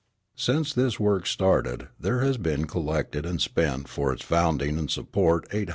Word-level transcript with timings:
Since 0.35 0.73
this 0.73 0.99
work 0.99 1.27
started, 1.27 1.87
there 1.99 2.21
has 2.21 2.37
been 2.39 2.65
collected 2.65 3.23
and 3.23 3.39
spent 3.39 3.87
for 3.87 4.11
its 4.11 4.23
founding 4.23 4.79
and 4.79 4.89
support 4.89 5.47
$800,000. 5.51 5.69